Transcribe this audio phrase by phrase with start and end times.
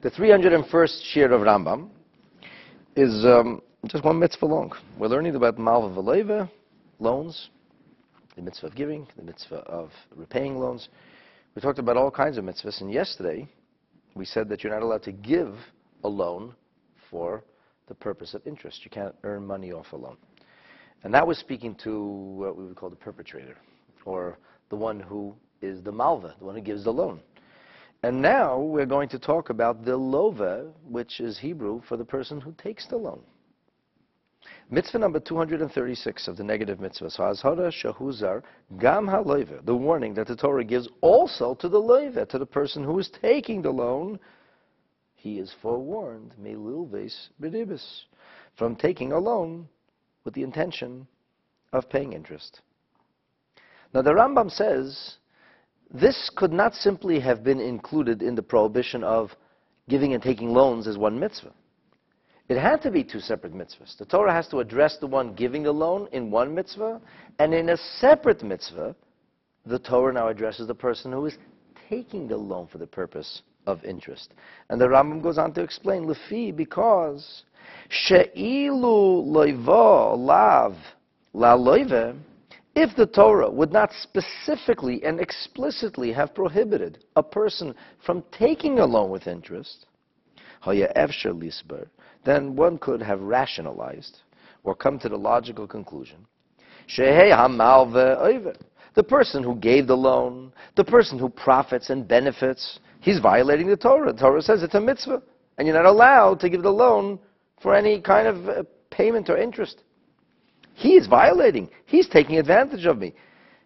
[0.00, 1.88] The 301st Shiur of Rambam
[2.94, 4.72] is um, just one mitzvah long.
[4.96, 6.48] We're learning about Malva Veleva,
[7.00, 7.50] loans,
[8.36, 10.88] the mitzvah of giving, the mitzvah of repaying loans.
[11.56, 13.48] We talked about all kinds of mitzvahs, and yesterday
[14.14, 15.56] we said that you're not allowed to give
[16.04, 16.54] a loan
[17.10, 17.42] for
[17.88, 18.84] the purpose of interest.
[18.84, 20.16] You can't earn money off a loan.
[21.02, 23.56] And that was speaking to what we would call the perpetrator,
[24.04, 24.38] or
[24.70, 27.20] the one who is the malva, the one who gives the loan.
[28.02, 32.40] And now we're going to talk about the lova, which is Hebrew for the person
[32.40, 33.22] who takes the loan.
[34.70, 38.42] Mitzvah number 236 of the negative mitzvahs, Ha'azhara Shahuzar
[38.78, 42.84] Gam HaLoiva, the warning that the Torah gives also to the loiva, to the person
[42.84, 44.20] who is taking the loan,
[45.14, 48.04] he is forewarned, Melilves B'ribis,
[48.56, 49.68] from taking a loan
[50.24, 51.08] with the intention
[51.72, 52.60] of paying interest.
[53.92, 55.16] Now the Rambam says
[55.92, 59.30] this could not simply have been included in the prohibition of
[59.88, 61.52] giving and taking loans as one mitzvah.
[62.48, 63.96] It had to be two separate mitzvahs.
[63.98, 67.00] The Torah has to address the one giving the loan in one mitzvah,
[67.38, 68.96] and in a separate mitzvah,
[69.66, 71.36] the Torah now addresses the person who is
[71.90, 74.32] taking the loan for the purpose of interest.
[74.70, 77.42] And the Rambam goes on to explain, Lefi, because
[77.90, 80.74] she'ilu loiva lav
[81.34, 82.16] la loive,
[82.78, 87.74] if the Torah would not specifically and explicitly have prohibited a person
[88.06, 89.86] from taking a loan with interest,
[92.24, 94.18] then one could have rationalized
[94.62, 96.24] or come to the logical conclusion.
[98.94, 103.76] The person who gave the loan, the person who profits and benefits, he's violating the
[103.76, 104.12] Torah.
[104.12, 105.20] The Torah says it's a mitzvah,
[105.56, 107.18] and you're not allowed to give the loan
[107.60, 109.82] for any kind of uh, payment or interest.
[110.78, 111.68] He is violating.
[111.86, 113.12] He's taking advantage of me.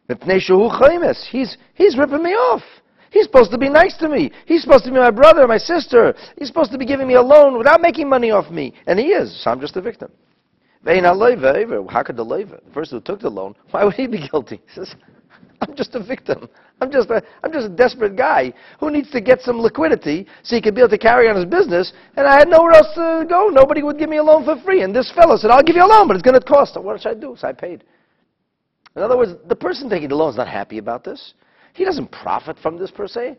[0.09, 2.63] He's, he's ripping me off.
[3.11, 4.33] He's supposed to be nice to me.
[4.47, 6.15] He's supposed to be my brother, my sister.
[6.39, 8.73] He's supposed to be giving me a loan without making money off me.
[8.87, 9.45] And he is.
[9.45, 10.11] So I'm just a victim.
[10.87, 14.63] How could the leiva, the person who took the loan, why would he be guilty?
[14.69, 14.95] He says,
[15.61, 16.49] I'm just a victim.
[16.83, 20.57] I'm just a, I'm just a desperate guy who needs to get some liquidity so
[20.57, 21.93] he can be able to carry on his business.
[22.17, 23.49] And I had nowhere else to go.
[23.49, 24.83] Nobody would give me a loan for free.
[24.83, 26.77] And this fellow said, I'll give you a loan, but it's going to cost.
[26.77, 27.37] What should I do?
[27.39, 27.85] So I paid.
[28.97, 31.35] In other words, the person taking the loan is not happy about this.
[31.73, 33.39] He doesn't profit from this per se.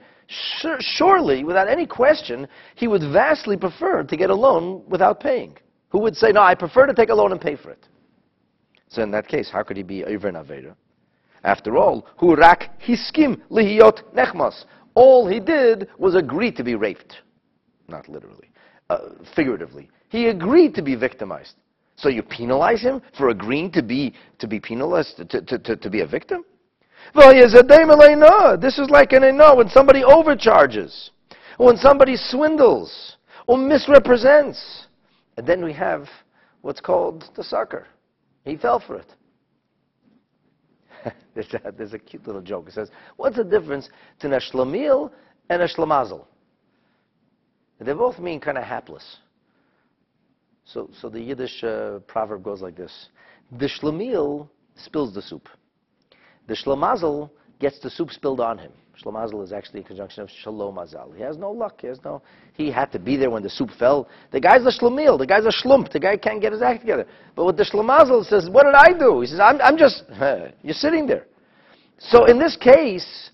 [0.79, 5.57] Surely, without any question, he would vastly prefer to get a loan without paying.
[5.89, 7.85] Who would say, no, I prefer to take a loan and pay for it?
[8.87, 10.75] So in that case, how could he be over an Aveira?
[11.43, 14.65] After all, hu rak hiskim lihiyot nechmas.
[14.95, 17.17] All he did was agree to be raped.
[17.87, 18.49] Not literally.
[18.89, 19.89] Uh, figuratively.
[20.09, 21.55] He agreed to be victimized.
[21.95, 25.89] So you penalize him for agreeing to be, to be penalized, to, to, to, to
[25.89, 26.43] be a victim?
[27.13, 31.11] This is like an eno when somebody overcharges,
[31.57, 33.17] when somebody swindles,
[33.47, 34.87] or misrepresents.
[35.37, 36.07] And then we have
[36.61, 37.87] what's called the sucker.
[38.45, 39.07] He fell for it.
[41.33, 42.67] there's, a, there's, a, cute little joke.
[42.67, 45.11] It says, what's the difference between a shlemiel
[45.49, 46.25] and a shlemazel?
[47.79, 49.17] They both mean kind of hapless.
[50.65, 53.09] So, so the Yiddish uh, proverb goes like this.
[53.59, 55.49] The shlemiel spills the soup.
[56.47, 58.71] The shlemazel gets the soup spilled on him.
[59.01, 61.15] Shlomazel is actually a conjunction of shalom azal.
[61.15, 61.81] He has no luck.
[61.81, 62.21] He has no.
[62.53, 64.07] He had to be there when the soup fell.
[64.31, 65.17] The guy's a shlomil.
[65.17, 65.91] The guy's a shlump.
[65.91, 67.07] The guy can't get his act together.
[67.35, 70.03] But with the shlomazel says, "What did I do?" He says, "I'm, I'm just."
[70.61, 71.25] You're sitting there.
[71.97, 73.31] So in this case,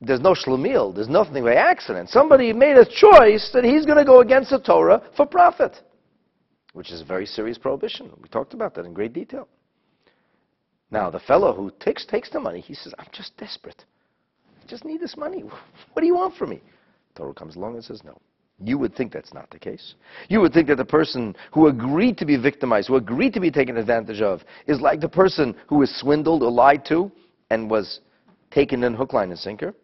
[0.00, 0.94] there's no shlomil.
[0.94, 2.08] There's nothing by accident.
[2.08, 5.76] Somebody made a choice that he's going to go against the Torah for profit,
[6.72, 8.10] which is a very serious prohibition.
[8.22, 9.48] We talked about that in great detail.
[10.90, 13.84] Now, the fellow who takes, takes the money, he says, I'm just desperate
[14.62, 15.44] I just need this money.
[15.92, 16.62] What do you want from me?
[17.14, 18.18] Torah comes along and says no.
[18.62, 19.94] You would think that's not the case.
[20.28, 23.50] You would think that the person who agreed to be victimized, who agreed to be
[23.50, 27.10] taken advantage of, is like the person who was swindled or lied to
[27.50, 28.00] and was
[28.50, 29.74] taken in hook, line, and sinker.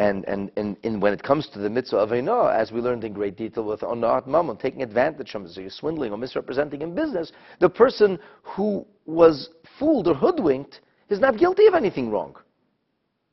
[0.00, 3.02] And, and, and, and when it comes to the mitzvah of Einah, as we learned
[3.02, 7.32] in great detail with Onat Mammon, taking advantage from so swindling or misrepresenting in business,
[7.58, 12.36] the person who was fooled or hoodwinked is not guilty of anything wrong.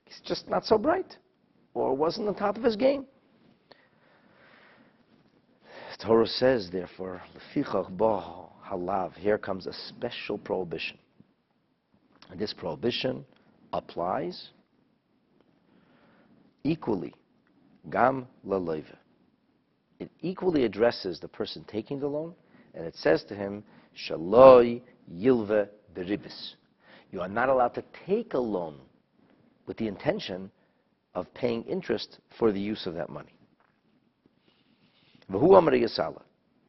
[0.05, 1.17] He's just not so bright
[1.75, 3.05] or wasn't on top of his game.
[5.99, 7.21] The Torah says, therefore,
[7.55, 10.97] halav, here comes a special prohibition.
[12.31, 13.23] And this prohibition
[13.71, 14.49] applies
[16.65, 17.13] equally,
[17.89, 18.97] gam laloiva.
[19.99, 22.33] It equally addresses the person taking the loan,
[22.73, 23.63] and it says to him,
[23.95, 26.55] shaloi yilve beribis.
[27.11, 28.75] You are not allowed to take a loan
[29.67, 30.51] with the intention
[31.13, 33.37] of paying interest for the use of that money.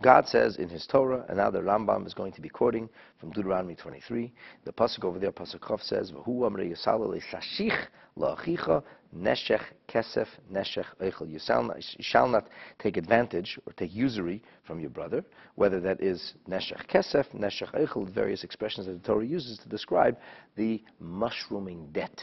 [0.03, 2.89] God says in His Torah, and now the Rambam is going to be quoting
[3.19, 4.31] from Deuteronomy 23.
[4.65, 7.87] The pasuk over there, pasuk says, "V'hu amrei yisala le'sashich
[8.19, 8.83] la'achicha
[9.17, 12.49] neshech kesef neshech eichel." You shall not
[12.79, 18.07] take advantage or take usury from your brother, whether that is neshech kesef, neshech eichel,
[18.07, 20.19] various expressions that the Torah uses to describe
[20.57, 22.23] the mushrooming debt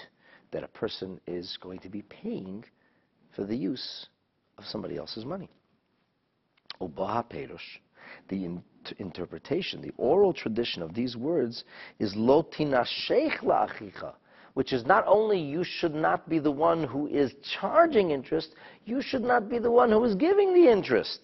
[0.51, 2.63] that a person is going to be paying
[3.35, 4.05] for the use
[4.59, 5.49] of somebody else's money.
[6.81, 7.79] Ubaha Perush,
[8.29, 8.63] the in-
[8.99, 11.63] interpretation, the oral tradition of these words
[11.99, 14.13] is Lotina Sheikh La'achicha,
[14.53, 18.55] which is not only you should not be the one who is charging interest,
[18.85, 21.19] you should not be the one who is giving the interest.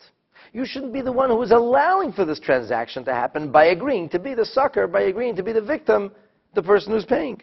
[0.53, 4.09] You shouldn't be the one who is allowing for this transaction to happen by agreeing
[4.09, 6.11] to be the sucker, by agreeing to be the victim,
[6.55, 7.41] the person who's paying.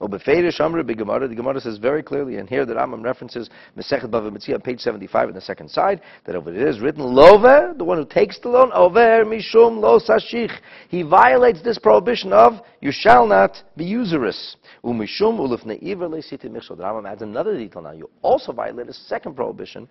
[0.00, 4.80] The Gemara says very clearly, and here the Rambam references Mesechet Bava Metzia on page
[4.80, 8.38] 75 on the second side, that over it is written, Lover, the one who takes
[8.38, 10.52] the loan, Over Mishum Lo Sashich.
[10.88, 14.56] He violates this prohibition of, you shall not be usurious.
[14.82, 16.78] Umishum Ulufne Iver Leisiti Michshol.
[16.78, 17.92] The Rambam adds another detail now.
[17.92, 19.86] You also violate a second prohibition,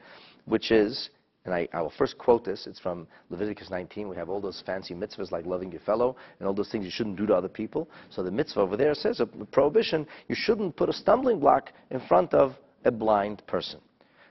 [0.45, 1.11] which is
[1.45, 2.67] and I, I, will first quote this.
[2.67, 4.09] It's from Leviticus 19.
[4.09, 6.91] We have all those fancy mitzvahs like loving your fellow and all those things you
[6.91, 7.89] shouldn't do to other people.
[8.09, 12.01] So the mitzvah over there says a prohibition you shouldn't put a stumbling block in
[12.01, 13.79] front of a blind person.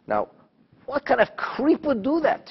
[0.06, 0.28] Now,
[0.86, 2.50] what kind of creep would do that?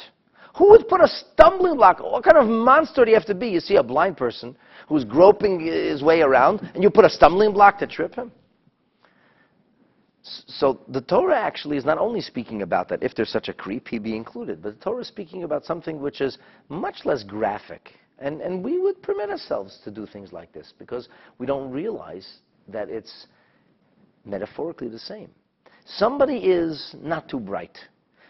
[0.57, 1.99] Who would put a stumbling block?
[1.99, 3.47] What kind of monster do you have to be?
[3.47, 4.55] You see a blind person
[4.89, 8.31] who's groping his way around, and you put a stumbling block to trip him?
[10.57, 13.87] So the Torah actually is not only speaking about that if there's such a creep,
[13.87, 16.39] he be included, but the Torah is speaking about something which is
[16.69, 17.93] much less graphic.
[18.17, 22.27] And, and we would permit ourselves to do things like this because we don't realize
[22.69, 23.27] that it's
[24.25, 25.29] metaphorically the same.
[25.85, 27.77] Somebody is not too bright.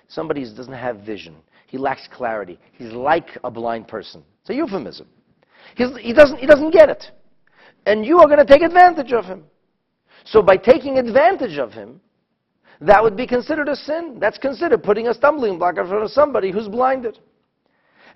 [0.10, 1.38] Somebody doesn't have vision.
[1.68, 2.60] He lacks clarity.
[2.74, 4.22] He's like a blind person.
[4.42, 5.08] It's a euphemism.
[5.76, 7.06] He's, he, doesn't, he doesn't get it.
[7.86, 9.46] And you are going to take advantage of him.
[10.26, 12.02] So by taking advantage of him,
[12.82, 14.18] that would be considered a sin.
[14.20, 17.20] That's considered putting a stumbling block in front of somebody who's blinded.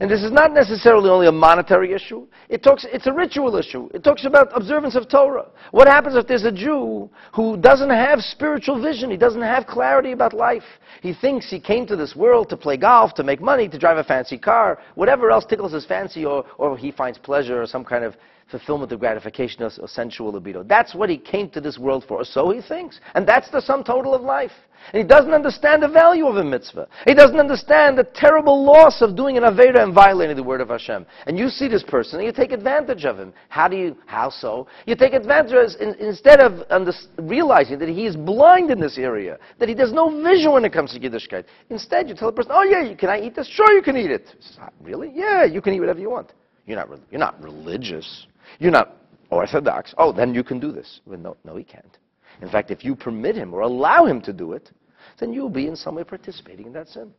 [0.02, 2.26] And this is not necessarily only a monetary issue.
[2.50, 3.88] It talks, it's a ritual issue.
[3.94, 5.46] It talks about observance of Torah.
[5.70, 9.12] What happens if there's a Jew who doesn't have spiritual vision?
[9.12, 10.64] He doesn't have clarity about life.
[11.04, 13.98] He thinks he came to this world to play golf, to make money, to drive
[13.98, 17.86] a fancy car, whatever else tickles his fancy, or, or he finds pleasure or some
[17.86, 18.16] kind of
[18.52, 20.64] fulfillment of gratification or, sensual libido.
[20.64, 23.00] That's what he came to this world for, or so he thinks.
[23.16, 24.52] And that's the sum total of life.
[24.92, 26.88] And he doesn't understand the value of a mitzvah.
[27.06, 30.70] He doesn't understand the terrible loss of doing an Aveira and violating the word of
[30.70, 31.06] Hashem.
[31.28, 33.32] And you see this person and you take advantage of him.
[33.50, 34.68] How do you, how so?
[34.88, 38.98] You take advantage of, in, instead of under, realizing that he is blind in this
[38.98, 41.46] area, that he has no vision when it comes to Yiddishkeit.
[41.70, 43.48] Instead, you tell the person, oh yeah, can I eat this?
[43.48, 44.36] Sure, you can eat it.
[44.40, 45.12] Says, really?
[45.14, 46.34] Yeah, you can eat whatever you want.
[46.66, 48.28] You're not, you're not religious.
[48.60, 48.98] You're not
[49.30, 49.94] orthodox.
[49.98, 51.02] Oh, then you can do this.
[51.06, 51.98] Well, no, no, he can't.
[52.42, 54.72] In fact, if you permit him or allow him to do it,
[55.20, 57.12] then you'll be in some way participating in that sin.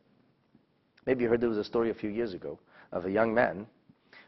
[1.05, 2.59] Maybe you heard there was a story a few years ago
[2.91, 3.67] of a young man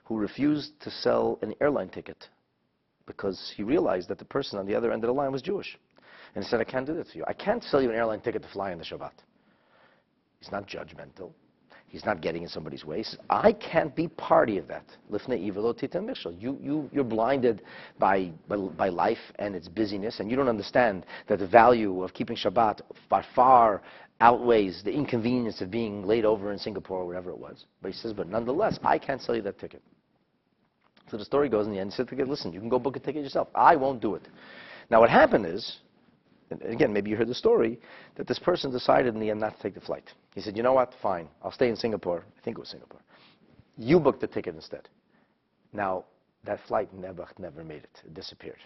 [0.03, 2.29] who refused to sell an airline ticket
[3.05, 5.77] because he realized that the person on the other end of the line was Jewish.
[6.33, 7.23] And he said, I can't do that to you.
[7.27, 9.13] I can't sell you an airline ticket to fly on the Shabbat.
[10.39, 11.31] He's not judgmental.
[11.87, 12.97] He's not getting in somebody's way.
[12.97, 14.85] He says, I can't be party of that.
[15.09, 17.61] You, you, you're blinded
[17.99, 22.13] by, by, by, life and its busyness, and you don't understand that the value of
[22.13, 23.81] keeping Shabbat by far
[24.19, 27.65] outweighs the inconvenience of being laid over in Singapore or wherever it was.
[27.81, 29.81] But he says, but nonetheless, I can't sell you that ticket.
[31.09, 32.99] So the story goes in the end, he said, listen, you can go book a
[32.99, 33.47] ticket yourself.
[33.53, 34.27] I won't do it.
[34.89, 35.77] Now what happened is,
[36.49, 37.79] and again, maybe you heard the story,
[38.15, 40.11] that this person decided in the end not to take the flight.
[40.35, 42.25] He said, you know what, fine, I'll stay in Singapore.
[42.37, 42.99] I think it was Singapore.
[43.77, 44.89] You booked the ticket instead.
[45.71, 46.03] Now,
[46.43, 48.01] that flight never, never made it.
[48.05, 48.59] It disappeared.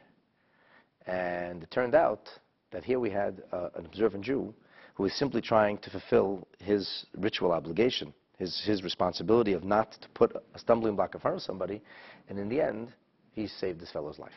[1.06, 2.28] And it turned out
[2.72, 4.54] that here we had uh, an observant Jew
[4.96, 10.10] who was simply trying to fulfill his ritual obligation, his, his responsibility of not to
[10.10, 11.82] put a stumbling block in front of somebody,
[12.30, 12.94] and in the end,
[13.32, 14.34] he saved this fellow's life.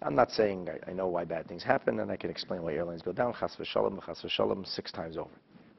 [0.00, 2.74] I'm not saying I, I, know why bad things happen, and I can explain why
[2.74, 5.30] airlines go down, chas v'shalom, chas v'shalom, six times over.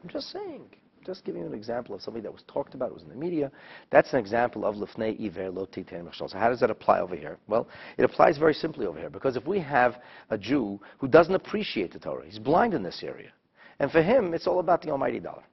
[0.03, 0.65] I'm just saying,
[1.05, 3.15] just giving you an example of something that was talked about, it was in the
[3.15, 3.51] media.
[3.89, 5.67] That's an example of lefnei iver lo
[6.13, 7.38] So how does that apply over here?
[7.48, 7.67] Well,
[7.98, 9.98] it applies very simply over here, because if we have
[10.29, 13.31] a Jew who doesn't appreciate the Torah, he's blind in this area,
[13.79, 15.43] and for him, it's all about the almighty dollar.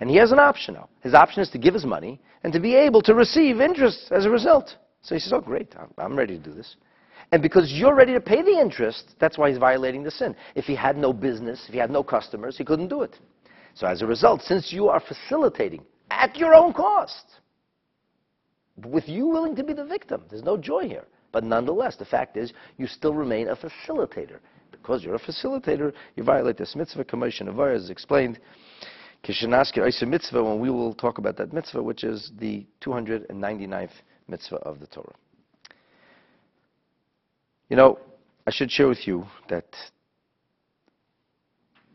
[0.00, 0.88] And he has an option now.
[1.02, 4.26] His option is to give his money and to be able to receive interest as
[4.26, 4.76] a result.
[5.02, 6.76] So he says, oh, great, I'm ready to do this.
[7.30, 10.34] And because you're ready to pay the interest, that's why he's violating the sin.
[10.54, 13.18] If he had no business, if he had no customers, he couldn't do it.
[13.74, 17.24] So as a result, since you are facilitating, at your own cost.
[18.76, 20.24] With you willing to be the victim.
[20.28, 21.06] There's no joy here.
[21.32, 24.38] But nonetheless, the fact is, you still remain a facilitator.
[24.70, 27.04] Because you're a facilitator, you violate this mitzvah.
[27.04, 28.38] Commission of is explained.
[29.24, 33.90] Kishinaskir Isa mitzvah, when we will talk about that mitzvah, which is the 299th
[34.28, 35.14] mitzvah of the Torah.
[37.70, 37.98] You know,
[38.46, 39.66] I should share with you that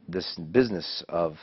[0.07, 1.37] this business of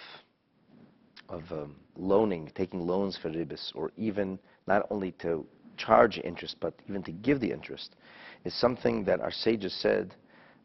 [1.29, 6.75] of um, loaning, taking loans for ribis, or even not only to charge interest, but
[6.89, 7.97] even to give the interest,
[8.45, 10.15] is something that our sages said,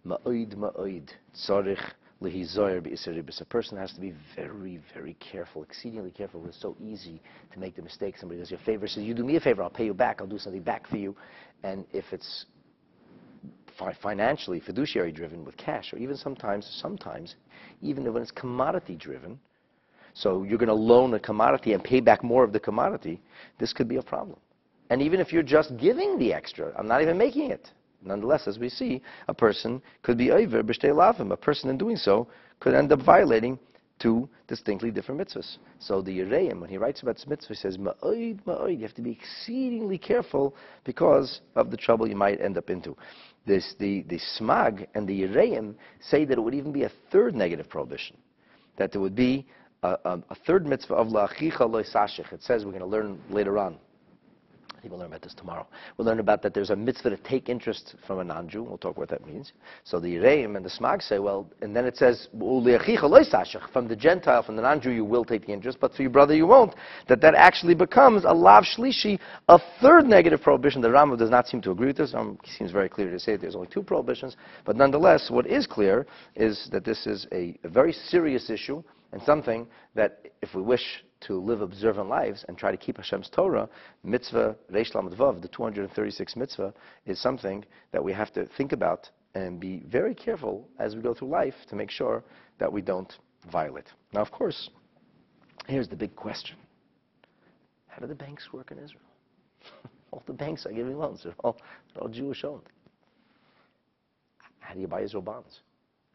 [0.06, 6.46] ma'oid ma'oid, tzarich a person has to be very, very careful, exceedingly careful.
[6.48, 7.20] It's so easy
[7.52, 8.16] to make the mistake.
[8.18, 10.22] Somebody does you a favor, says, you do me a favor, I'll pay you back,
[10.22, 11.16] I'll do something back for you.
[11.64, 12.46] And if it's
[14.04, 17.36] financially, fiduciary driven with cash, or even sometimes, sometimes,
[17.82, 19.40] even when it's commodity driven,
[20.14, 23.22] so you're going to loan a commodity and pay back more of the commodity,
[23.60, 24.38] this could be a problem.
[24.90, 27.72] And even if you're just giving the extra, I'm not even making it.
[28.04, 31.32] Nonetheless, as we see, a person could be over lavim.
[31.32, 32.28] A person in doing so
[32.60, 33.60] could end up violating
[34.00, 35.58] two distinctly different mitzvahs.
[35.80, 38.78] So the Yereim, when he writes about this mitzvah, he says, ma'oid, ma'oid.
[38.78, 42.98] You have to be exceedingly careful because of the trouble you might end up into.
[43.46, 47.36] This, the, the Smag and the Yereim say that it would even be a third
[47.36, 48.18] negative prohibition.
[48.78, 49.46] That there would be
[49.84, 52.32] a, a, third mitzvah of la'achicha lo'isashich.
[52.32, 53.78] It says, we're going to learn later on,
[54.70, 55.68] I think we'll learn about this tomorrow.
[55.98, 58.64] We'll learn about that there's a mitzvah to take interest from a non-Jew.
[58.64, 59.54] We'll talk about what that means.
[59.84, 64.42] So the Yereim and the Smag say, well, and then it says, from the Gentile,
[64.42, 66.74] from the non-Jew, you will take the interest, but for your brother you won't.
[67.08, 69.20] That that actually becomes a lav shlishi,
[69.50, 70.82] a third negative prohibition.
[70.82, 72.16] The Rambam does not seem to agree with this.
[72.16, 74.36] Um, he seems very clear to say there's only two prohibitions.
[74.66, 79.22] But nonetheless, what is clear is that this is a, a very serious issue and
[79.24, 83.70] something that if we wish to live observant lives and try to keep Hashem's Torah,
[84.04, 86.74] mitzvah Reish Lamed Vav, the 236 mitzvah,
[87.06, 91.14] is something that we have to think about and be very careful as we go
[91.14, 92.24] through life to make sure
[92.60, 93.14] that we don't
[93.52, 93.88] violate.
[94.14, 94.70] Now, of course,
[95.68, 96.58] here's the big question.
[97.88, 99.04] How do the banks work in Israel?
[100.12, 101.22] all the banks are giving loans.
[101.24, 101.58] They're all,
[101.94, 102.64] they're all Jewish owned.
[104.60, 105.60] How do you buy Israel bonds?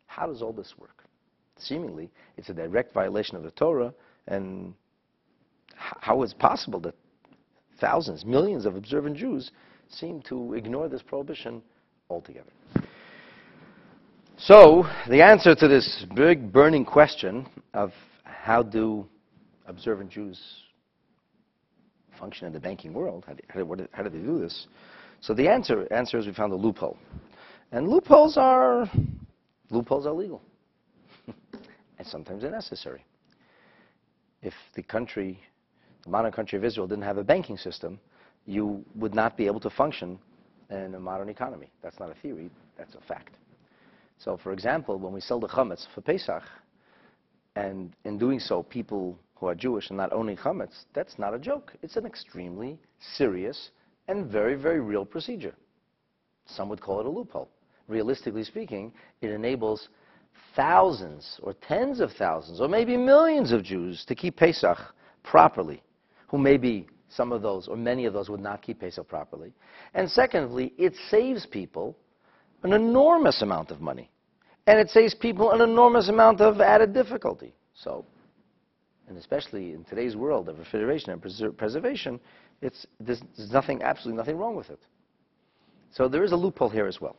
[0.06, 1.05] How does all this work?
[1.58, 3.92] Seemingly, it's a direct violation of the Torah,
[4.28, 4.74] and
[5.74, 6.94] how is it possible that
[7.80, 9.50] thousands, millions of observant Jews
[9.88, 11.62] seem to ignore this prohibition
[12.10, 12.50] altogether?
[14.38, 17.92] So, the answer to this big burning question of
[18.24, 19.06] how do
[19.66, 20.40] observant Jews
[22.18, 24.66] function in the banking world, how do, how do they do this?
[25.20, 26.98] So the answer, answer is we found a loophole.
[27.72, 28.90] And loopholes are,
[29.70, 30.42] loopholes are legal.
[31.98, 33.04] And sometimes they're necessary.
[34.42, 35.40] If the country
[36.06, 37.98] the modern country of Israel didn't have a banking system,
[38.46, 40.18] you would not be able to function
[40.70, 41.68] in a modern economy.
[41.82, 42.48] That's not a theory,
[42.78, 43.36] that's a fact.
[44.18, 46.44] So, for example, when we sell the chametz for Pesach,
[47.56, 51.38] and in doing so, people who are Jewish and not owning chametz, that's not a
[51.38, 51.72] joke.
[51.82, 52.78] It's an extremely
[53.16, 53.70] serious
[54.08, 55.54] and very, very real procedure.
[56.46, 57.50] Some would call it a loophole.
[57.88, 59.88] Realistically speaking, it enables
[60.54, 64.78] thousands or tens of thousands or maybe millions of Jews to keep Pesach
[65.22, 65.82] properly
[66.28, 69.52] who maybe some of those or many of those would not keep Pesach properly.
[69.94, 71.96] And secondly, it saves people
[72.62, 74.10] an enormous amount of money.
[74.66, 77.54] And it saves people an enormous amount of added difficulty.
[77.74, 78.04] So,
[79.08, 82.18] and especially in today's world of refrigeration and preser- preservation,
[82.60, 84.80] it's, there's, there's nothing, absolutely nothing wrong with it.
[85.92, 87.16] So there is a loophole here as well.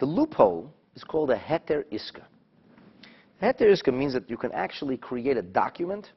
[0.00, 2.22] The loophole is called a heter iska.
[3.40, 6.10] Heter iska means that you can actually create a document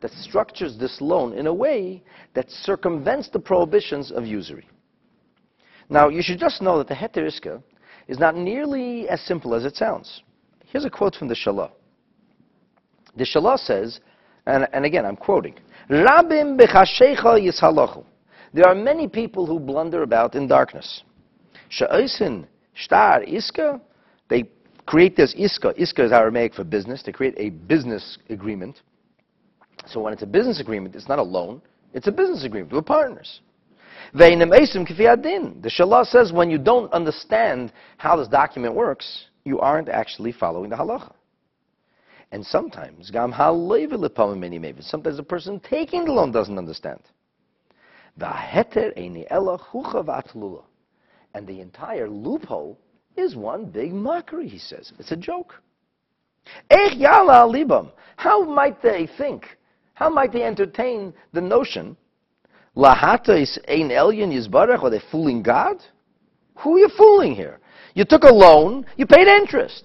[0.00, 2.02] that structures this loan in a way
[2.34, 4.68] that circumvents the prohibitions of usury.
[5.88, 7.62] Now, you should just know that the heter iska
[8.08, 10.22] is not nearly as simple as it sounds.
[10.64, 11.70] Here's a quote from the Shalah.
[13.16, 14.00] The Shalah says,
[14.46, 15.54] and, and again, I'm quoting,
[15.90, 16.58] Rabim.
[18.54, 21.02] There are many people who blunder about in darkness.
[21.70, 23.80] Sha'osin shtar iska,
[24.32, 24.44] they
[24.86, 25.78] create this iska.
[25.78, 27.02] Iska is Aramaic for business.
[27.02, 28.80] They create a business agreement.
[29.86, 31.60] So when it's a business agreement, it's not a loan,
[31.92, 32.72] it's a business agreement.
[32.72, 33.40] We're partners.
[34.14, 40.70] The Shalah says when you don't understand how this document works, you aren't actually following
[40.70, 41.12] the halacha.
[42.30, 47.00] And sometimes, sometimes the person taking the loan doesn't understand.
[51.34, 52.78] And the entire loophole
[53.16, 54.92] is one big mockery, he says.
[54.98, 55.54] It's a joke.
[58.16, 59.46] How might they think
[59.94, 61.96] How might they entertain the notion,
[62.76, 65.82] lahata is ein elyon yizbarach, are they fooling God?
[66.56, 67.60] Who are you fooling here?
[67.94, 69.84] You took a loan, you paid interest.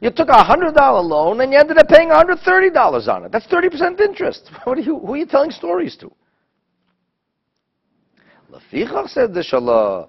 [0.00, 3.24] You took a hundred dollar loan and you ended up paying hundred thirty dollars on
[3.24, 3.32] it.
[3.32, 4.50] That's thirty percent interest.
[4.64, 6.12] What are you, who are you telling stories to?
[8.50, 10.08] Lafichach said the Shalah,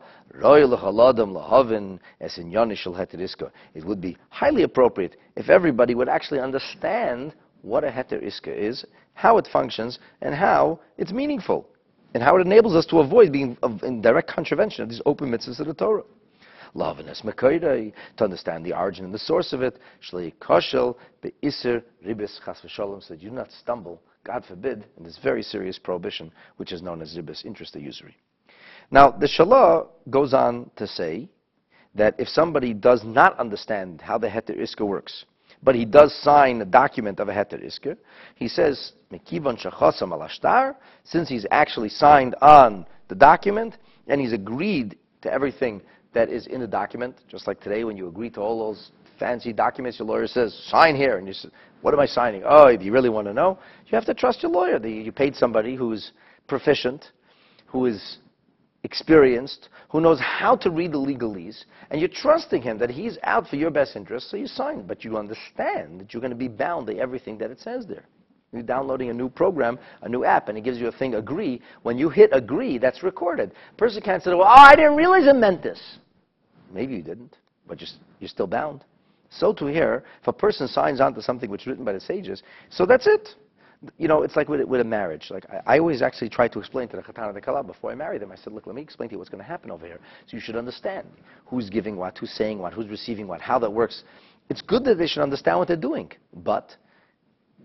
[3.74, 8.86] it would be highly appropriate if everybody would actually understand what a heter iska is,
[9.14, 11.70] how it functions, and how it's meaningful,
[12.14, 15.60] and how it enables us to avoid being in direct contravention of these open mitzvahs
[15.60, 16.04] of the Torah.
[16.76, 22.40] Lavinus Mekaidai, to understand the origin and the source of it, Shlei Koshel, Be'isr, Ribis,
[22.44, 26.32] Chas v'sholem, so that you do not stumble, God forbid, in this very serious prohibition,
[26.58, 28.18] which is known as Ribis, interest usury.
[28.92, 31.30] Now, the Shalah goes on to say
[31.96, 35.26] that if somebody does not understand how the Heter Iska works,
[35.64, 37.98] but he does sign a document of a Heter Iska,
[38.36, 43.78] he says, al since he's actually signed on the document
[44.08, 45.82] and he's agreed to everything
[46.14, 49.54] that is in the document, just like today when you agree to all those fancy
[49.54, 51.18] documents, your lawyer says, sign here.
[51.18, 51.50] And you say,
[51.82, 52.44] what am I signing?
[52.46, 53.58] Oh, do you really want to know?
[53.88, 54.86] You have to trust your lawyer.
[54.86, 56.12] You paid somebody who's
[56.48, 57.12] proficient,
[57.68, 58.18] who is
[58.86, 63.48] experienced, who knows how to read the legalese, and you're trusting him that he's out
[63.48, 64.84] for your best interest, so you sign.
[64.88, 68.06] But you understand that you're going to be bound to everything that it says there.
[68.54, 71.62] You're downloading a new program, a new app, and it gives you a thing, agree.
[71.84, 73.52] When you hit agree, that's recorded.
[73.78, 75.98] person can't say, well, oh, I didn't realize it meant this.
[76.74, 77.36] Maybe you didn't,
[77.68, 77.90] but you're,
[78.20, 78.86] you're still bound.
[79.30, 82.00] So to here, if a person signs on to something which is written by the
[82.00, 83.30] sages, so that's it.
[83.98, 85.28] You know, it's like with, with a marriage.
[85.30, 87.92] Like I, I, always actually try to explain to the chatan and the kala before
[87.92, 88.32] I marry them.
[88.32, 90.36] I said, look, let me explain to you what's going to happen over here, so
[90.36, 91.08] you should understand
[91.46, 94.04] who's giving what, who's saying what, who's receiving what, how that works.
[94.50, 96.76] It's good that they should understand what they're doing, but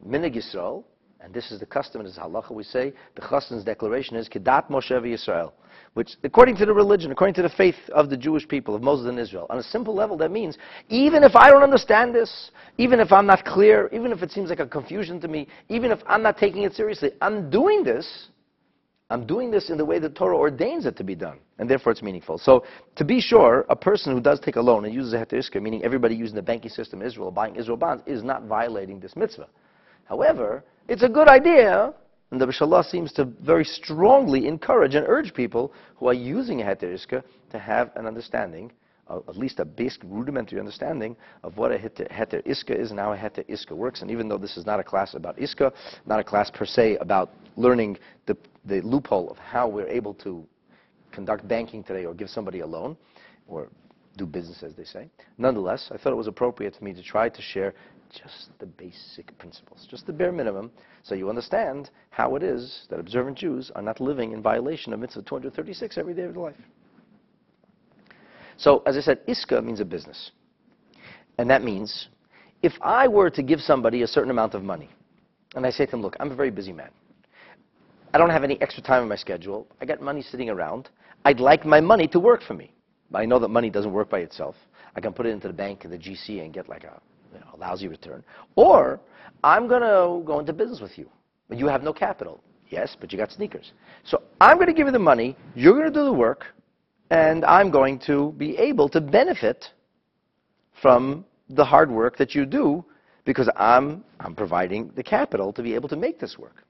[0.07, 0.85] minhag Yisrael,
[1.21, 4.69] and this is the custom, this is halacha we say, the chassan's declaration is Kedat
[4.71, 5.53] Moshe Yisrael
[5.95, 9.09] which, according to the religion, according to the faith of the Jewish people, of Moses
[9.09, 10.57] and Israel, on a simple level, that means
[10.89, 14.51] even if I don't understand this, even if I'm not clear, even if it seems
[14.51, 18.29] like a confusion to me, even if I'm not taking it seriously, I'm doing this.
[19.13, 21.91] I'm doing this in the way the Torah ordains it to be done, and therefore
[21.91, 22.39] it's meaningful.
[22.39, 25.61] So, to be sure, a person who does take a loan and uses a heter
[25.61, 29.17] meaning everybody using the banking system in Israel, buying Israel bonds, is not violating this
[29.17, 29.49] mitzvah.
[30.05, 31.93] However, it's a good idea
[32.31, 36.65] and the Bishallah seems to very strongly encourage and urge people who are using a
[36.65, 38.71] heter iska to have an understanding,
[39.11, 43.13] at least a basic rudimentary understanding of what a heter, heter iska is and how
[43.13, 44.03] a heter iska works.
[44.03, 45.73] And even though this is not a class about iska,
[46.07, 50.47] not a class per se about learning the, the loophole of how we're able to
[51.11, 52.97] conduct banking today or give somebody a loan
[53.49, 53.69] or
[54.17, 55.09] do business, as they say.
[55.39, 57.75] Nonetheless, I thought it was appropriate for me to try to share
[58.11, 60.71] just the basic principles, just the bare minimum,
[61.03, 65.01] so you understand how it is that observant Jews are not living in violation of
[65.01, 66.57] Mitzvah 236 every day of their life.
[68.57, 70.33] So, as I said, iska means a business.
[71.39, 72.09] And that means
[72.63, 74.91] if I were to give somebody a certain amount of money,
[75.55, 76.91] and I say to them, look, I'm a very busy man.
[78.13, 79.67] I don't have any extra time in my schedule.
[79.81, 80.91] I got money sitting around.
[81.25, 82.73] I'd like my money to work for me.
[83.15, 84.55] I know that money doesn't work by itself.
[84.95, 87.01] I can put it into the bank and the GC and get like a
[87.33, 88.25] you know, a lousy return.
[88.57, 89.01] Or
[89.43, 91.09] I'm going to go into business with you,
[91.49, 92.41] but you have no capital.
[92.69, 93.73] Yes, but you got sneakers.
[94.05, 96.47] So I'm going to give you the money, you're going to do the work,
[97.11, 99.67] and I'm going to be able to benefit
[100.81, 102.85] from the hard work that you do
[103.25, 106.65] because I'm, I'm providing the capital to be able to make this work.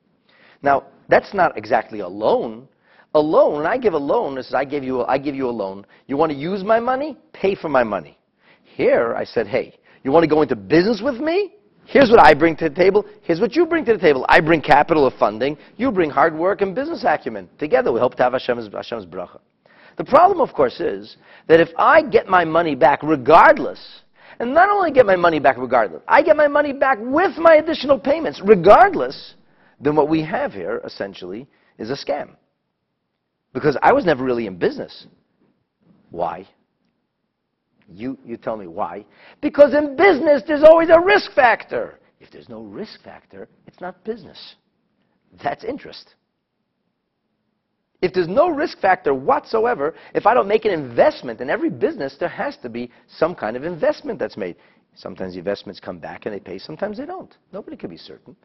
[0.63, 2.69] Now, that's not exactly a loan.
[3.15, 5.49] A loan, when I give a loan, is I give you a, I give you
[5.49, 5.87] a loan.
[6.07, 7.17] You want to use my money?
[7.33, 8.19] Pay for my money.
[8.63, 11.55] Here, I said, hey, you want to go into business with me?
[11.87, 13.05] Here's what I bring to the table.
[13.23, 14.25] Here's what you bring to the table.
[14.29, 15.59] I bring capital of funding.
[15.77, 17.49] You bring hard work and business acumen.
[17.59, 19.41] Together, we hope to have Hashem's, Hashem's bracha.
[19.97, 21.17] The problem, of course, is
[21.49, 24.03] that if I get my money back regardless,
[24.39, 27.57] and not only get my money back regardless, I get my money back with my
[27.57, 29.35] additional payments regardless,
[29.81, 32.37] then what we have here, essentially, is a scam.
[33.53, 35.07] Because I was never really in business.
[36.11, 36.47] Why?
[37.93, 39.05] You, you tell me why.
[39.41, 41.99] Because in business, there's always a risk factor.
[42.21, 44.55] If there's no risk factor, it's not business.
[45.43, 46.15] That's interest.
[48.03, 52.17] If there's no risk factor whatsoever, if I don't make an investment in every business,
[52.19, 54.57] there has to be some kind of investment that's made.
[54.95, 57.37] Sometimes investments come back and they pay, sometimes they don't.
[57.53, 58.37] Nobody can be certain.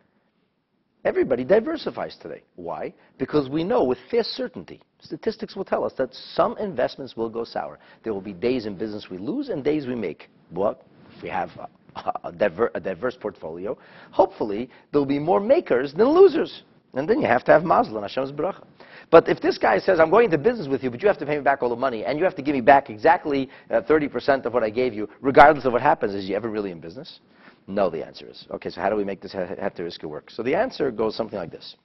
[1.05, 2.41] Everybody diversifies today.
[2.55, 2.91] Why?
[3.19, 7.43] Because we know with fair certainty, statistics will tell us that some investments will go
[7.43, 7.77] sour.
[8.03, 10.29] There will be days in business we lose and days we make.
[10.49, 10.81] What?
[11.15, 11.51] If we have
[11.95, 13.77] uh, a, diver, a diverse portfolio,
[14.09, 16.63] hopefully there'll be more makers than losers.
[16.95, 18.65] And then you have to have mazel and Hashem's bracha.
[19.11, 21.25] But if this guy says, I'm going into business with you, but you have to
[21.25, 23.81] pay me back all the money, and you have to give me back exactly uh,
[23.81, 26.79] 30% of what I gave you, regardless of what happens, is you ever really in
[26.79, 27.19] business?
[27.67, 28.45] No, the answer is.
[28.51, 30.30] Okay, so how do we make this heter work?
[30.30, 31.75] So the answer goes something like this.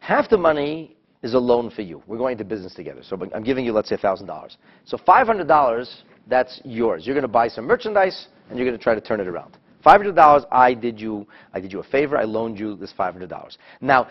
[0.00, 2.02] Half the money is a loan for you.
[2.06, 3.02] We're going into business together.
[3.02, 4.56] So I'm giving you, let's say, $1,000.
[4.84, 7.06] So $500, that's yours.
[7.06, 9.56] You're going to buy some merchandise, and you're going to try to turn it around.
[9.86, 12.16] $500, I did you, I did you a favor.
[12.16, 13.56] I loaned you this $500.
[13.80, 14.08] Now,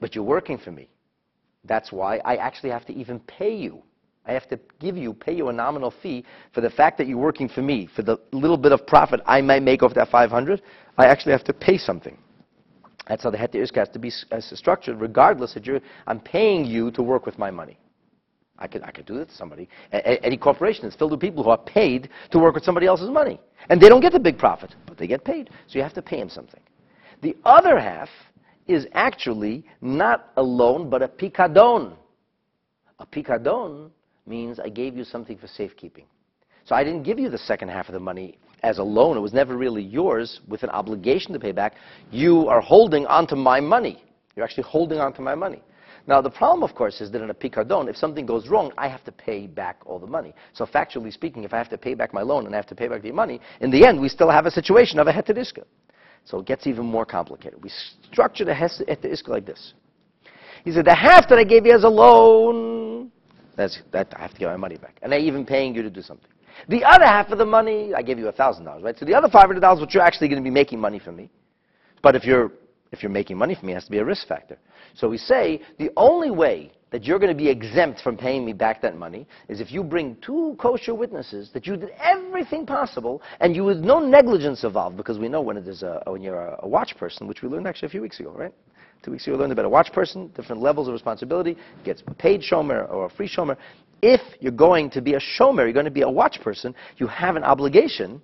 [0.00, 0.88] but you're working for me.
[1.64, 3.82] That's why I actually have to even pay you.
[4.26, 7.18] I have to give you, pay you a nominal fee for the fact that you're
[7.18, 7.88] working for me.
[7.94, 10.62] For the little bit of profit I might make off that 500,
[10.98, 12.18] I actually have to pay something.
[13.08, 16.64] That's how the heter iska has to be uh, structured, regardless that you're, I'm paying
[16.64, 17.78] you to work with my money.
[18.58, 19.68] I could, I could do that to somebody.
[19.92, 23.10] A, any corporation is filled with people who are paid to work with somebody else's
[23.10, 23.38] money.
[23.68, 25.50] And they don't get the big profit, but they get paid.
[25.66, 26.60] So you have to pay them something.
[27.22, 28.08] The other half
[28.66, 31.94] is actually not a loan, but a picadon.
[32.98, 33.90] A picadon
[34.26, 36.04] means I gave you something for safekeeping.
[36.64, 39.16] So I didn't give you the second half of the money as a loan.
[39.16, 41.74] It was never really yours with an obligation to pay back.
[42.10, 44.02] You are holding onto my money.
[44.34, 45.62] You're actually holding onto my money.
[46.08, 48.88] Now, the problem, of course, is that in a picadon, if something goes wrong, I
[48.88, 50.34] have to pay back all the money.
[50.52, 52.76] So factually speaking, if I have to pay back my loan and I have to
[52.76, 55.36] pay back the money, in the end, we still have a situation of a heter
[55.36, 55.64] iska.
[56.24, 57.62] So it gets even more complicated.
[57.62, 57.70] We
[58.10, 59.74] structure the heter iska like this.
[60.64, 62.95] He said, the half that I gave you as a loan,
[63.56, 64.98] that's, that I have to get my money back.
[65.02, 66.30] And I'm even paying you to do something.
[66.68, 68.98] The other half of the money, I gave you $1,000, right?
[68.98, 71.30] So the other $500, which you're actually going to be making money from me.
[72.02, 72.52] But if you're,
[72.92, 74.58] if you're making money from me, it has to be a risk factor.
[74.94, 78.52] So we say the only way that you're going to be exempt from paying me
[78.52, 83.20] back that money is if you bring two kosher witnesses that you did everything possible
[83.40, 86.56] and you with no negligence involved, because we know when it is a, when you're
[86.60, 88.54] a watch person, which we learned actually a few weeks ago, right?
[89.02, 92.40] Two weeks ago, we learned about a watch person, different levels of responsibility, gets paid
[92.40, 93.56] shomer or a free shomer.
[94.02, 97.06] If you're going to be a shomer, you're going to be a watch person, you
[97.06, 98.20] have an obligation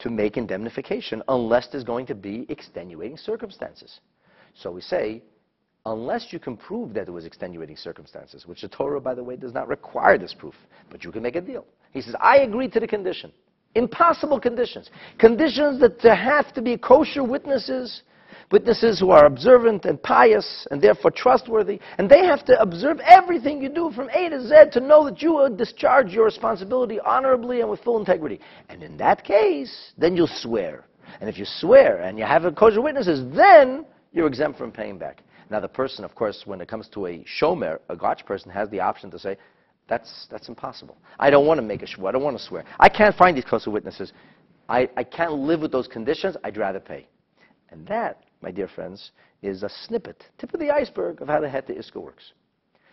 [0.00, 4.00] to make indemnification unless there's going to be extenuating circumstances.
[4.54, 5.22] So we say,
[5.86, 9.36] unless you can prove that it was extenuating circumstances, which the Torah, by the way,
[9.36, 10.54] does not require this proof,
[10.90, 11.64] but you can make a deal.
[11.92, 13.32] He says, I agree to the condition.
[13.74, 14.90] Impossible conditions.
[15.18, 18.02] Conditions that there have to be kosher witnesses,
[18.52, 23.62] witnesses who are observant and pious and therefore trustworthy, and they have to observe everything
[23.62, 27.60] you do from A to Z to know that you will discharge your responsibility honorably
[27.60, 28.38] and with full integrity.
[28.68, 30.84] And in that case, then you'll swear.
[31.20, 34.98] And if you swear and you have a kosher witnesses, then you're exempt from paying
[34.98, 35.22] back.
[35.50, 38.68] Now, the person, of course, when it comes to a shomer, a gotch person, has
[38.70, 39.36] the option to say,
[39.88, 40.96] that's, that's impossible.
[41.18, 42.08] I don't want to make a shvur.
[42.08, 42.64] I don't want to swear.
[42.78, 44.12] I can't find these kosher witnesses.
[44.68, 46.36] I, I can't live with those conditions.
[46.44, 47.06] I'd rather pay.
[47.70, 51.46] And that, my dear friends, is a snippet, tip of the iceberg of how the
[51.46, 52.32] heter iska works.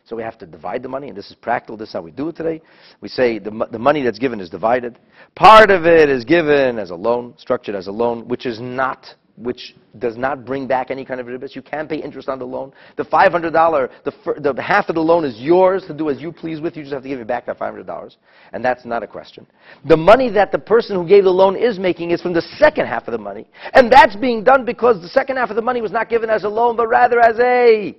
[0.05, 1.77] So we have to divide the money, and this is practical.
[1.77, 2.61] This is how we do it today.
[2.99, 4.97] We say the, the money that's given is divided.
[5.35, 9.05] Part of it is given as a loan, structured as a loan, which is not
[9.39, 11.55] which does not bring back any kind of ribbis.
[11.55, 12.73] You can pay interest on the loan.
[12.97, 16.59] The $500, the, the half of the loan is yours to do as you please
[16.59, 16.75] with.
[16.75, 18.15] You just have to give it back that $500.
[18.51, 19.47] And that's not a question.
[19.85, 22.87] The money that the person who gave the loan is making is from the second
[22.87, 23.47] half of the money.
[23.73, 26.43] And that's being done because the second half of the money was not given as
[26.43, 27.97] a loan, but rather as a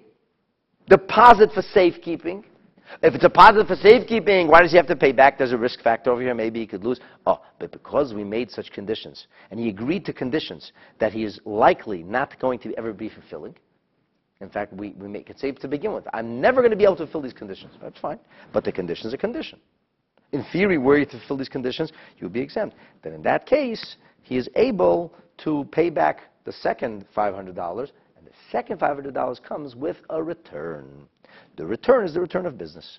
[0.88, 2.44] deposit for safekeeping.
[3.02, 5.38] If it's a positive for safekeeping, why does he have to pay back?
[5.38, 6.34] There's a risk factor over here.
[6.34, 7.00] Maybe he could lose.
[7.26, 11.40] Oh, but because we made such conditions, and he agreed to conditions that he is
[11.44, 13.54] likely not going to ever be fulfilling.
[14.40, 16.04] In fact, we, we make it safe to begin with.
[16.12, 17.72] I'm never going to be able to fulfill these conditions.
[17.80, 18.18] That's fine.
[18.52, 19.60] But the condition is a condition.
[20.32, 22.76] In theory, were you to fulfill these conditions, you would be exempt.
[23.02, 28.30] Then in that case, he is able to pay back the second $500, and the
[28.50, 31.06] second $500 comes with a return.
[31.56, 32.98] The return is the return of business.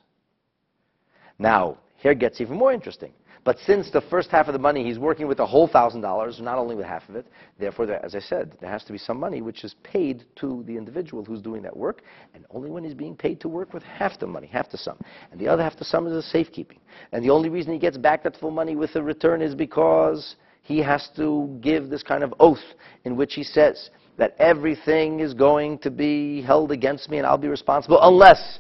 [1.40, 3.14] Now, here gets even more interesting.
[3.44, 6.58] But since the first half of the money, he's working with the whole $1,000, not
[6.60, 7.26] only with half of it,
[7.60, 10.64] therefore, there, as I said, there has to be some money which is paid to
[10.68, 12.04] the individual who's doing that work,
[12.36, 14.96] and only when he's being paid to work with half the money, half the sum.
[15.32, 16.80] And the other half the sum is the safekeeping.
[17.14, 20.36] And the only reason he gets back that full money with the return is because
[20.62, 22.60] he has to give this kind of oath
[23.06, 27.38] in which he says, that everything is going to be held against me and I'll
[27.38, 28.60] be responsible unless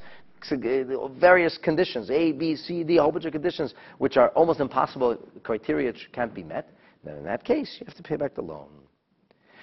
[1.19, 5.17] various conditions, A, B, C, D, a whole bunch of conditions, which are almost impossible
[5.43, 6.69] criteria can't be met,
[7.03, 8.69] then in that case, you have to pay back the loan.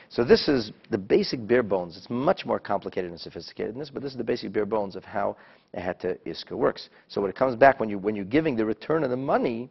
[0.08, 1.96] So this is the basic bare bones.
[1.96, 4.96] It's much more complicated and sophisticated than this, but this is the basic bare bones
[4.96, 5.36] of how
[5.74, 6.88] a heter iska works.
[7.08, 9.68] So when it comes back, when, you, when you're giving the return of the money,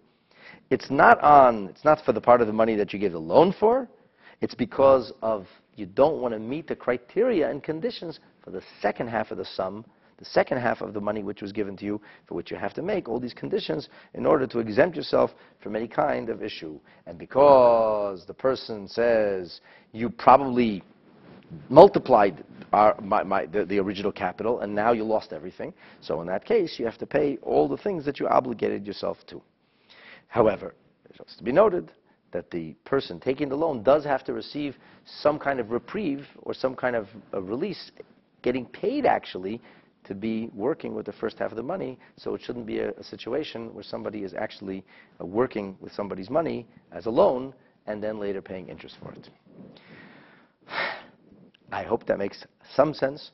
[0.70, 3.20] It's not on, it's not for the part of the money that you gave the
[3.34, 3.88] loan for.
[4.42, 5.46] It's because of
[5.78, 9.46] you don't want to meet the criteria and conditions for the second half of the
[9.46, 9.86] sum,
[10.18, 12.74] the second half of the money which was given to you, for which you have
[12.74, 16.80] to make all these conditions in order to exempt yourself from any kind of issue.
[17.06, 19.62] And because the person says
[19.92, 20.84] you probably
[21.70, 26.28] multiplied our, my, my, the, the original capital and now you lost everything, so in
[26.28, 29.42] that case you have to pay all the things that you obligated yourself to.
[30.28, 30.74] However,
[31.08, 31.92] it has to be noted
[32.32, 36.54] that the person taking the loan does have to receive some kind of reprieve or
[36.54, 37.92] some kind of release,
[38.42, 39.62] getting paid actually
[40.04, 42.00] to be working with the first half of the money.
[42.16, 44.86] So it shouldn't be a, a situation where somebody is actually
[45.20, 47.54] uh, working with somebody's money as a loan
[47.88, 49.30] and then later paying interest for it.
[51.72, 53.32] I hope that makes some sense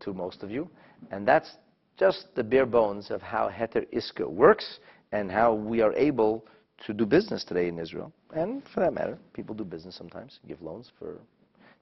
[0.00, 0.68] to most of you.
[1.10, 1.56] And that's
[1.98, 4.78] just the bare bones of how Heter Iska works
[5.12, 6.46] and how we are able
[6.86, 8.12] to do business today in Israel.
[8.34, 11.18] And for that matter, people do business sometimes, give loans for,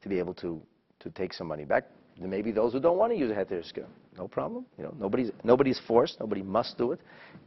[0.03, 0.61] to be able to,
[1.01, 1.85] to take some money back.
[2.19, 3.63] There may be those who don't want to use a Heter.
[4.17, 4.67] No problem.
[4.77, 6.19] You know, nobody's, nobody's forced.
[6.19, 7.01] Nobody must do it.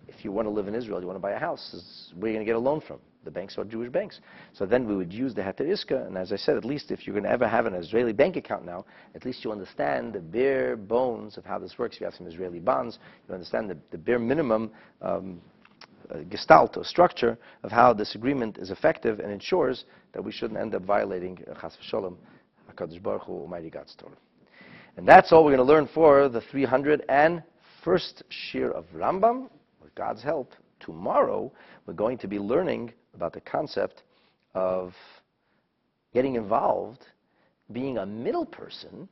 [0.08, 2.32] If you want to live in Israel, you want to buy a house, where are
[2.32, 3.00] you going to get a loan from?
[3.24, 4.20] The banks are Jewish banks.
[4.54, 7.06] So then we would use the Heter Iska, and as I said, at least if
[7.06, 10.20] you're going to ever have an Israeli bank account now, at least you understand the
[10.20, 11.96] bare bones of how this works.
[11.96, 15.42] If you have some Israeli bonds, you understand the, the bare minimum um,
[16.30, 20.76] gestalt or structure of how this agreement is effective and ensures that we shouldn't end
[20.76, 22.16] up violating uh, Chas v'sholem,
[22.72, 24.18] HaKadosh Baruch Hu, Almighty God's Torah.
[24.98, 27.44] And that's all we're going to learn for the 301st
[28.30, 29.50] Shiur of Rambam,
[29.82, 30.54] with God's help.
[30.80, 31.52] Tomorrow,
[31.86, 34.04] we're going to be learning about the concept
[34.54, 34.94] of
[36.14, 37.06] getting involved,
[37.72, 39.08] being a middle person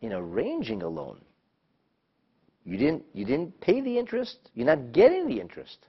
[0.00, 1.20] in arranging a loan.
[2.64, 5.86] You didn't, you didn't pay the interest, you're not getting the interest.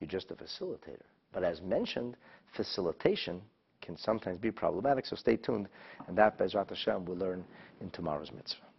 [0.00, 1.02] You're just a facilitator.
[1.32, 2.16] But as mentioned,
[2.56, 3.40] facilitation
[3.82, 5.68] can sometimes be problematic, so stay tuned.
[6.08, 7.44] And that, Bezrat Hashem, we'll learn
[7.80, 8.69] in tomorrow's mitzvah.